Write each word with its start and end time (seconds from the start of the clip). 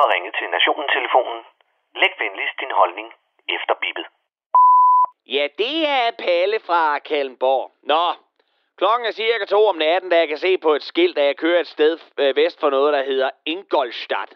har 0.00 0.08
ringet 0.14 0.34
til 0.38 0.48
Nationen-telefonen. 0.56 1.40
Læg 2.00 2.12
venligst 2.18 2.60
din 2.60 2.70
holdning 2.80 3.08
efter 3.56 3.74
bippet. 3.82 4.06
Ja, 5.26 5.48
det 5.58 5.88
er 5.88 6.10
Palle 6.24 6.60
fra 6.60 6.98
Kalmborg. 6.98 7.70
Nå, 7.82 8.04
klokken 8.78 9.06
er 9.06 9.12
cirka 9.12 9.44
to 9.44 9.66
om 9.66 9.76
natten, 9.76 10.10
da 10.10 10.16
jeg 10.18 10.28
kan 10.28 10.38
se 10.38 10.58
på 10.58 10.74
et 10.74 10.82
skilt, 10.82 11.18
at 11.18 11.26
jeg 11.26 11.36
kører 11.36 11.60
et 11.60 11.66
sted 11.66 11.98
øh, 12.18 12.36
vest 12.36 12.60
for 12.60 12.70
noget, 12.70 12.92
der 12.92 13.02
hedder 13.02 13.30
Ingolstadt. 13.46 14.32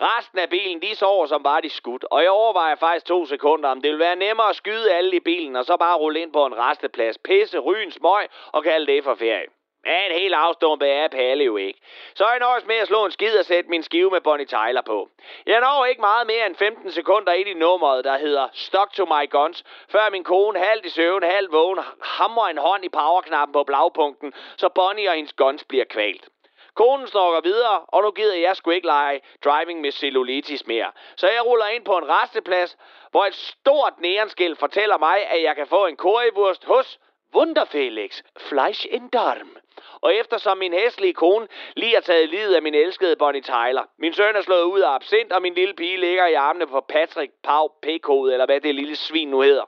Resten 0.00 0.38
af 0.38 0.50
bilen, 0.50 0.82
de 0.82 0.94
sover 0.94 1.26
som 1.26 1.42
bare 1.42 1.62
de 1.62 1.70
skudt, 1.70 2.04
og 2.04 2.22
jeg 2.22 2.30
overvejer 2.30 2.74
faktisk 2.74 3.06
to 3.06 3.26
sekunder, 3.26 3.68
om 3.68 3.82
det 3.82 3.90
vil 3.90 3.98
være 3.98 4.16
nemmere 4.16 4.48
at 4.48 4.56
skyde 4.56 4.94
alle 4.94 5.16
i 5.16 5.20
bilen, 5.20 5.56
og 5.56 5.64
så 5.64 5.76
bare 5.76 5.96
rulle 5.96 6.20
ind 6.20 6.32
på 6.32 6.46
en 6.46 6.58
resteplads, 6.58 7.18
pisse, 7.18 7.58
ryge 7.58 7.82
en 7.82 7.90
smøg 7.90 8.28
og 8.52 8.62
kalde 8.62 8.86
det 8.92 9.04
for 9.04 9.14
ferie. 9.14 9.46
Men 9.84 10.18
helt 10.18 10.34
afstumpet 10.34 10.90
er 10.90 11.08
Palle 11.08 11.44
jo 11.44 11.56
ikke. 11.56 11.80
Så 12.14 12.28
jeg 12.28 12.38
nøjes 12.38 12.66
med 12.66 12.76
at 12.76 12.86
slå 12.86 13.04
en 13.04 13.10
skid 13.10 13.38
og 13.38 13.44
sætte 13.44 13.70
min 13.70 13.82
skive 13.82 14.10
med 14.10 14.20
Bonnie 14.20 14.46
Tyler 14.46 14.82
på. 14.86 15.08
Jeg 15.46 15.60
når 15.60 15.84
ikke 15.84 16.00
meget 16.00 16.26
mere 16.26 16.46
end 16.46 16.56
15 16.56 16.92
sekunder 16.92 17.32
ind 17.32 17.48
i 17.48 17.54
nummeret, 17.54 18.04
der 18.04 18.18
hedder 18.18 18.48
Stock 18.52 18.92
to 18.92 19.04
my 19.04 19.30
guns, 19.30 19.64
før 19.88 20.10
min 20.10 20.24
kone 20.24 20.58
halvt 20.58 20.86
i 20.86 20.88
søvn, 20.88 21.22
halvt 21.22 21.52
vågen, 21.52 21.78
hamrer 22.02 22.48
en 22.48 22.58
hånd 22.58 22.84
i 22.84 22.88
powerknappen 22.88 23.52
på 23.52 23.64
blagpunkten, 23.64 24.32
så 24.56 24.68
Bonnie 24.68 25.08
og 25.08 25.14
hendes 25.14 25.32
guns 25.32 25.64
bliver 25.64 25.84
kvalt. 25.84 26.28
Konen 26.74 27.06
snakker 27.06 27.40
videre, 27.40 27.80
og 27.88 28.02
nu 28.02 28.10
gider 28.10 28.36
jeg 28.36 28.56
sgu 28.56 28.70
ikke 28.70 28.86
lege 28.86 29.20
driving 29.44 29.80
med 29.80 29.92
cellulitis 29.92 30.66
mere. 30.66 30.90
Så 31.16 31.26
jeg 31.28 31.46
ruller 31.46 31.66
ind 31.66 31.84
på 31.84 31.98
en 31.98 32.08
resteplads, 32.08 32.76
hvor 33.10 33.24
et 33.24 33.34
stort 33.34 33.92
neonskilt 33.98 34.58
fortæller 34.58 34.98
mig, 34.98 35.26
at 35.26 35.42
jeg 35.42 35.56
kan 35.56 35.66
få 35.66 35.86
en 35.86 35.96
currywurst 35.96 36.64
hos 36.64 36.98
Wunderfelix 37.34 38.22
Fleisch 38.38 38.86
in 38.90 39.08
Darm. 39.08 39.56
Og 40.00 40.14
eftersom 40.14 40.58
min 40.58 40.72
hæslige 40.72 41.14
kone 41.14 41.48
lige 41.76 41.94
har 41.94 42.00
taget 42.00 42.28
livet 42.28 42.54
af 42.54 42.62
min 42.62 42.74
elskede 42.74 43.16
Bonnie 43.16 43.42
Tyler, 43.42 43.84
min 43.98 44.12
søn 44.12 44.36
er 44.36 44.40
slået 44.40 44.62
ud 44.62 44.80
af 44.80 44.94
absint, 44.94 45.32
og 45.32 45.42
min 45.42 45.54
lille 45.54 45.74
pige 45.74 45.96
ligger 45.96 46.26
i 46.26 46.34
armene 46.34 46.66
på 46.66 46.80
Patrick 46.80 47.32
Pau 47.44 47.68
p 47.82 47.86
eller 47.86 48.46
hvad 48.46 48.60
det 48.60 48.74
lille 48.74 48.96
svin 48.96 49.28
nu 49.28 49.40
hedder, 49.40 49.64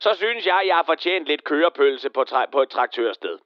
så 0.00 0.14
synes 0.14 0.46
jeg, 0.46 0.62
jeg 0.66 0.76
har 0.76 0.82
fortjent 0.82 1.26
lidt 1.26 1.44
kørepølse 1.44 2.10
på, 2.10 2.24
tra- 2.30 2.50
på 2.50 2.62
et 2.62 2.68
traktørsted. 2.68 3.38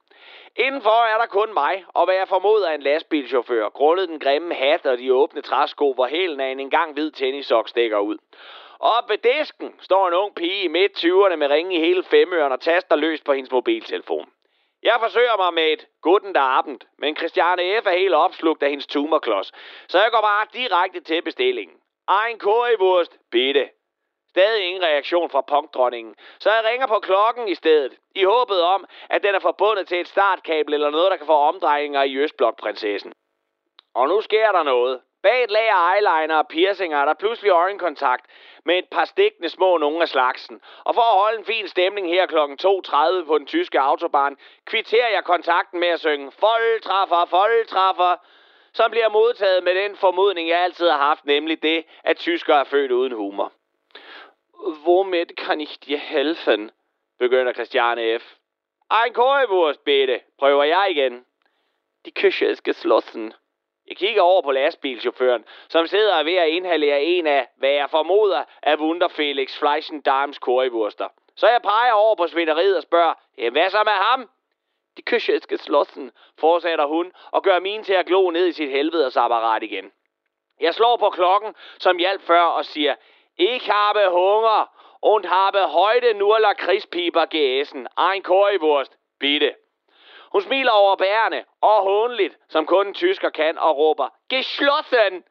Indenfor 0.55 1.05
er 1.05 1.17
der 1.17 1.25
kun 1.25 1.53
mig, 1.53 1.85
og 1.93 2.05
hvad 2.05 2.15
jeg 2.15 2.27
formoder 2.27 2.69
er 2.69 2.75
en 2.75 2.81
lastbilchauffør, 2.81 3.69
grundet 3.69 4.09
den 4.09 4.19
grimme 4.19 4.53
hat 4.53 4.85
og 4.85 4.97
de 4.97 5.13
åbne 5.13 5.41
træsko, 5.41 5.93
hvor 5.93 6.07
hælen 6.07 6.39
af 6.39 6.47
en 6.51 6.59
engang 6.59 6.93
hvid 6.93 7.11
tennissok 7.11 7.69
stikker 7.69 7.99
ud. 7.99 8.17
Op 8.79 9.09
ved 9.09 9.17
disken 9.17 9.75
står 9.79 10.07
en 10.07 10.13
ung 10.13 10.35
pige 10.35 10.63
i 10.63 10.67
midt 10.67 11.05
20'erne 11.05 11.35
med 11.35 11.49
ringe 11.49 11.75
i 11.75 11.79
hele 11.79 12.03
femøren 12.03 12.51
og 12.51 12.59
taster 12.61 12.95
løs 12.95 13.21
på 13.21 13.33
hendes 13.33 13.51
mobiltelefon. 13.51 14.29
Jeg 14.89 14.97
forsøger 14.99 15.37
mig 15.37 15.53
med 15.53 15.67
et 15.73 15.87
guten 16.01 16.35
der 16.35 16.41
abend, 16.57 16.79
men 16.97 17.15
Christiane 17.15 17.81
F. 17.81 17.85
er 17.87 17.97
helt 18.03 18.13
opslugt 18.13 18.63
af 18.63 18.69
hendes 18.69 18.87
tumorklods, 18.87 19.51
så 19.87 19.97
jeg 20.01 20.11
går 20.11 20.21
bare 20.21 20.47
direkte 20.53 20.99
til 21.01 21.21
bestillingen. 21.21 21.77
Egen 22.07 22.39
currywurst, 22.39 23.17
bitte. 23.31 23.69
Stadig 24.29 24.63
ingen 24.63 24.83
reaktion 24.83 25.29
fra 25.29 25.41
punkdronningen, 25.41 26.15
så 26.39 26.51
jeg 26.51 26.63
ringer 26.65 26.87
på 26.87 26.99
klokken 26.99 27.47
i 27.47 27.55
stedet, 27.55 27.93
i 28.15 28.23
håbet 28.23 28.61
om, 28.61 28.85
at 29.09 29.23
den 29.23 29.35
er 29.35 29.39
forbundet 29.39 29.87
til 29.87 29.99
et 29.99 30.07
startkabel 30.07 30.73
eller 30.73 30.89
noget, 30.89 31.11
der 31.11 31.17
kan 31.17 31.25
få 31.25 31.33
omdrejninger 31.33 32.03
i 32.03 32.17
Østblokprinsessen. 32.17 33.13
Og 33.95 34.07
nu 34.07 34.21
sker 34.21 34.51
der 34.51 34.63
noget. 34.63 35.01
Bag 35.23 35.43
et 35.43 35.51
lag 35.51 35.69
af 35.69 35.95
eyeliner 35.95 36.35
og 36.35 36.47
piercinger 36.47 36.97
er 36.97 37.05
der 37.05 37.13
pludselig 37.13 37.49
øjenkontakt 37.51 38.25
med 38.65 38.77
et 38.77 38.89
par 38.91 39.05
stikkende 39.05 39.49
små 39.49 39.77
nogen 39.77 40.01
af 40.01 40.09
slagsen. 40.09 40.61
Og 40.83 40.95
for 40.95 41.01
at 41.01 41.19
holde 41.19 41.37
en 41.39 41.45
fin 41.45 41.67
stemning 41.67 42.07
her 42.07 42.25
kl. 42.25 42.35
2.30 42.35 43.27
på 43.27 43.37
den 43.37 43.47
tyske 43.47 43.79
autobahn, 43.79 44.37
kvitterer 44.65 45.09
jeg 45.09 45.23
kontakten 45.23 45.79
med 45.79 45.87
at 45.87 45.99
synge 45.99 46.31
Foldtræffer, 46.31 47.25
foldtræffer, 47.25 48.15
som 48.73 48.91
bliver 48.91 49.09
modtaget 49.09 49.63
med 49.63 49.75
den 49.75 49.95
formodning, 49.95 50.49
jeg 50.49 50.59
altid 50.59 50.89
har 50.89 50.97
haft, 50.97 51.25
nemlig 51.25 51.63
det, 51.63 51.85
at 52.03 52.17
tyskere 52.17 52.59
er 52.59 52.63
født 52.63 52.91
uden 52.91 53.11
humor. 53.11 53.51
Womit 54.85 55.35
kan 55.37 55.61
ich 55.61 55.79
dir 55.79 55.97
helfen? 55.97 56.71
begynder 57.19 57.53
Christiane 57.53 58.19
F. 58.19 58.23
Ein 58.91 59.13
Currywurst, 59.13 59.83
bitte, 59.83 60.21
prøver 60.39 60.63
jeg 60.63 60.87
igen. 60.89 61.25
Die 62.05 62.13
Küche 62.13 62.45
ist 62.45 62.63
geschlossen. 62.63 63.33
Jeg 63.87 63.97
kigger 63.97 64.21
over 64.21 64.41
på 64.41 64.51
lastbilchaufføren, 64.51 65.45
som 65.69 65.87
sidder 65.87 66.23
ved 66.23 66.33
at 66.33 66.49
inhalere 66.49 67.01
en 67.01 67.27
af, 67.27 67.47
hvad 67.57 67.69
jeg 67.69 67.89
formoder, 67.89 68.43
af 68.61 68.75
Wunder 68.75 69.07
Felix 69.07 69.59
Fleischendarms 69.59 70.37
currywurster. 70.37 71.07
Så 71.35 71.47
jeg 71.47 71.61
peger 71.61 71.91
over 71.91 72.15
på 72.15 72.27
svineriet 72.27 72.77
og 72.77 72.83
spørger, 72.83 73.13
ja, 73.37 73.49
hvad 73.49 73.69
så 73.69 73.83
med 73.83 73.91
ham? 73.91 74.29
De 74.97 75.03
Küche 75.09 75.33
ist 75.33 75.47
fortsætter 76.39 76.85
hun 76.85 77.11
og 77.31 77.43
gør 77.43 77.59
min 77.59 77.83
til 77.83 77.93
at 77.93 78.05
glo 78.05 78.29
ned 78.29 78.47
i 78.47 78.51
sit 78.51 78.69
helvedes 78.69 79.17
apparat 79.17 79.63
igen. 79.63 79.91
Jeg 80.59 80.73
slår 80.73 80.97
på 80.97 81.09
klokken, 81.09 81.55
som 81.79 81.97
hjalp 81.97 82.21
før, 82.21 82.41
og 82.41 82.65
siger, 82.65 82.95
Ich 83.39 83.71
habe 83.71 84.09
Hunger 84.09 84.69
und 85.01 85.25
habe 85.25 85.67
heute 85.67 86.13
nur 86.13 86.39
Lakridspiber 86.39 87.25
gegessen. 87.25 87.87
Ein 87.97 88.23
Currywurst, 88.23 88.97
bitte. 89.19 89.55
Hun 90.37 90.41
smiler 90.43 90.71
overbærende 90.71 91.43
og 91.61 91.83
hånligt, 91.83 92.37
som 92.49 92.65
kun 92.65 92.87
en 92.87 92.93
tysker 92.93 93.29
kan, 93.29 93.57
og 93.57 93.77
råber, 93.77 94.07
Geschlossen! 94.29 95.23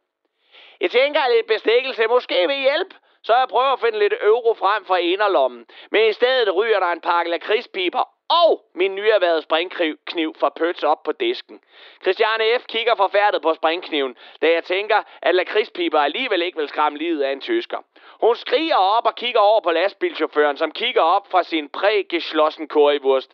Jeg 0.80 0.90
tænker, 0.90 1.20
at 1.20 1.32
lidt 1.34 1.46
bestikkelse 1.46 2.06
måske 2.06 2.48
vil 2.48 2.56
hjælpe, 2.56 2.94
så 3.22 3.36
jeg 3.36 3.48
prøver 3.48 3.72
at 3.72 3.80
finde 3.80 3.98
lidt 3.98 4.14
euro 4.22 4.54
frem 4.54 4.84
fra 4.84 4.96
inderlommen. 4.96 5.66
Men 5.90 6.10
i 6.10 6.12
stedet 6.12 6.54
ryger 6.54 6.80
der 6.80 6.86
en 6.86 7.00
pakke 7.00 7.30
lakridspiber 7.30 8.08
og 8.28 8.64
min 8.74 8.94
nyerhvervede 8.94 9.42
springkniv 9.42 10.34
fra 10.40 10.48
Pøts 10.48 10.84
op 10.84 11.02
på 11.02 11.12
disken. 11.12 11.60
Christiane 12.02 12.44
F. 12.58 12.64
kigger 12.66 12.94
forfærdet 12.94 13.42
på 13.42 13.54
springkniven, 13.54 14.16
da 14.42 14.52
jeg 14.52 14.64
tænker, 14.64 15.02
at 15.22 15.34
lakridspiber 15.34 16.00
alligevel 16.00 16.42
ikke 16.42 16.58
vil 16.58 16.68
skræmme 16.68 16.98
livet 16.98 17.22
af 17.22 17.32
en 17.32 17.40
tysker. 17.40 17.78
Hun 18.20 18.36
skriger 18.36 18.76
op 18.76 19.06
og 19.06 19.14
kigger 19.14 19.40
over 19.40 19.60
på 19.60 19.70
lastbilchaufføren, 19.70 20.56
som 20.56 20.72
kigger 20.72 21.02
op 21.02 21.30
fra 21.30 21.42
sin 21.42 21.68
prægeschlossen 21.68 22.68
currywurst. 22.68 23.32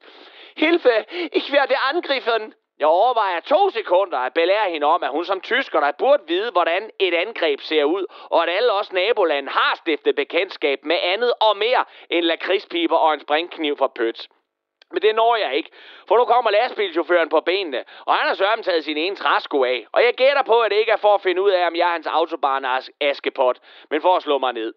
Hilfe, 0.56 1.04
ich 1.32 1.52
werde 1.52 1.74
angriffen! 1.90 2.54
Jeg 2.78 2.86
overvejer 2.86 3.40
to 3.40 3.70
sekunder 3.70 4.18
at 4.18 4.34
belære 4.34 4.70
hende 4.70 4.86
om, 4.86 5.02
at 5.02 5.10
hun 5.10 5.24
som 5.24 5.40
tysker, 5.40 5.80
der 5.80 5.92
burde 5.92 6.22
vide, 6.26 6.50
hvordan 6.50 6.90
et 6.98 7.14
angreb 7.14 7.60
ser 7.60 7.84
ud, 7.84 8.06
og 8.30 8.42
at 8.42 8.48
alle 8.56 8.72
os 8.72 8.92
nabolande 8.92 9.50
har 9.50 9.74
stiftet 9.76 10.16
bekendtskab 10.16 10.84
med 10.84 10.96
andet 11.02 11.32
og 11.40 11.56
mere 11.56 11.84
end 12.10 12.24
lakridspiber 12.24 12.96
og 12.96 13.14
en 13.14 13.20
springkniv 13.20 13.76
fra 13.76 13.86
Pøts. 13.86 14.28
Men 14.92 15.02
det 15.02 15.14
når 15.14 15.36
jeg 15.36 15.56
ikke, 15.56 15.70
for 16.08 16.16
nu 16.16 16.24
kommer 16.24 16.50
lastbilchaufføren 16.50 17.28
på 17.28 17.40
benene, 17.40 17.84
og 18.06 18.14
han 18.14 18.28
har 18.28 18.34
sørgen 18.34 18.62
taget 18.62 18.84
sin 18.84 18.96
ene 18.96 19.16
træsko 19.16 19.64
af. 19.64 19.86
Og 19.92 20.04
jeg 20.04 20.14
gætter 20.14 20.42
på, 20.42 20.60
at 20.60 20.70
det 20.70 20.76
ikke 20.76 20.92
er 20.92 20.96
for 20.96 21.14
at 21.14 21.22
finde 21.22 21.42
ud 21.42 21.50
af, 21.50 21.66
om 21.66 21.76
jeg 21.76 21.88
er 21.88 21.92
hans 21.92 22.06
autobahn 22.06 22.66
askepot, 23.00 23.58
men 23.90 24.00
for 24.00 24.16
at 24.16 24.22
slå 24.22 24.38
mig 24.38 24.52
ned. 24.52 24.74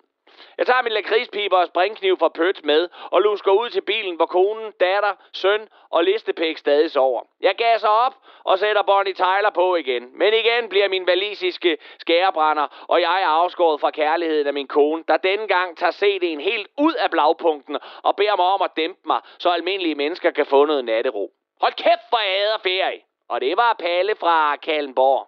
Jeg 0.57 0.65
tager 0.65 0.81
min 0.81 0.91
lakridspiber 0.91 1.57
og 1.57 1.67
springkniv 1.67 2.17
fra 2.17 2.29
Pøt 2.29 2.61
med 2.63 2.89
og 3.11 3.21
lusker 3.21 3.51
ud 3.51 3.69
til 3.69 3.81
bilen, 3.81 4.15
hvor 4.15 4.25
konen, 4.25 4.71
datter, 4.79 5.13
søn 5.33 5.67
og 5.89 6.03
listepæk 6.03 6.57
stadig 6.57 6.91
sover. 6.91 7.21
Jeg 7.41 7.55
gasser 7.55 7.87
op 7.87 8.15
og 8.43 8.59
sætter 8.59 8.81
Bonnie 8.81 9.13
Tyler 9.13 9.51
på 9.53 9.75
igen. 9.75 10.17
Men 10.17 10.33
igen 10.33 10.69
bliver 10.69 10.89
min 10.89 11.07
valisiske 11.07 11.77
skærebrænder, 11.99 12.85
og 12.87 13.01
jeg 13.01 13.21
er 13.21 13.27
afskåret 13.27 13.81
fra 13.81 13.91
kærligheden 13.91 14.47
af 14.47 14.53
min 14.53 14.67
kone, 14.67 15.03
der 15.07 15.17
denne 15.17 15.47
gang 15.47 15.77
tager 15.77 15.91
CD'en 15.91 16.41
helt 16.41 16.67
ud 16.77 16.93
af 16.93 17.11
blagpunkten 17.11 17.77
og 18.03 18.15
beder 18.15 18.35
mig 18.35 18.45
om 18.45 18.61
at 18.61 18.71
dæmpe 18.77 19.01
mig, 19.05 19.21
så 19.39 19.49
almindelige 19.49 19.95
mennesker 19.95 20.31
kan 20.31 20.45
få 20.45 20.65
noget 20.65 20.85
nattero. 20.85 21.31
Hold 21.61 21.73
kæft 21.73 22.09
for 22.09 22.19
æder 22.37 22.57
ferie! 22.63 23.01
Og 23.29 23.41
det 23.41 23.57
var 23.57 23.75
Palle 23.79 24.15
fra 24.15 24.55
Kallenborg. 24.55 25.27